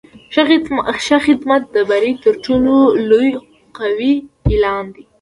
[1.05, 2.73] ښه خدمت د بری تر ټولو
[3.77, 4.13] قوي
[4.51, 5.03] اعلان دی.